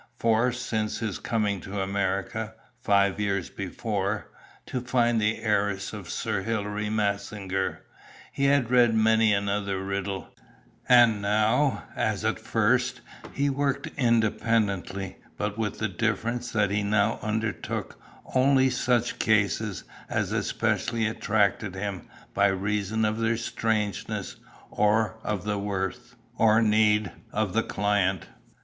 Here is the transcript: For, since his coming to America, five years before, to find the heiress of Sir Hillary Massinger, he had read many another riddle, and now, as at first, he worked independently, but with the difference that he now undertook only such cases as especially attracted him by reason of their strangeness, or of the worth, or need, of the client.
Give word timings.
For, 0.17 0.51
since 0.51 0.97
his 0.97 1.19
coming 1.19 1.61
to 1.61 1.79
America, 1.79 2.55
five 2.79 3.19
years 3.19 3.51
before, 3.51 4.31
to 4.65 4.81
find 4.81 5.21
the 5.21 5.43
heiress 5.43 5.93
of 5.93 6.09
Sir 6.09 6.41
Hillary 6.41 6.89
Massinger, 6.89 7.83
he 8.33 8.45
had 8.45 8.71
read 8.71 8.95
many 8.95 9.31
another 9.31 9.83
riddle, 9.83 10.29
and 10.89 11.21
now, 11.21 11.83
as 11.95 12.25
at 12.25 12.39
first, 12.39 13.01
he 13.31 13.47
worked 13.47 13.89
independently, 13.95 15.17
but 15.37 15.55
with 15.59 15.77
the 15.77 15.87
difference 15.87 16.49
that 16.49 16.71
he 16.71 16.81
now 16.81 17.19
undertook 17.21 18.01
only 18.33 18.71
such 18.71 19.19
cases 19.19 19.83
as 20.09 20.31
especially 20.31 21.05
attracted 21.05 21.75
him 21.75 22.09
by 22.33 22.47
reason 22.47 23.05
of 23.05 23.19
their 23.19 23.37
strangeness, 23.37 24.37
or 24.71 25.19
of 25.23 25.43
the 25.43 25.59
worth, 25.59 26.15
or 26.39 26.59
need, 26.59 27.11
of 27.31 27.53
the 27.53 27.61
client. 27.61 28.25